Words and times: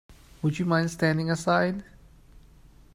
Would 0.41 0.57
you 0.57 0.65
mind 0.65 0.89
standing 0.89 1.29
aside? 1.29 1.83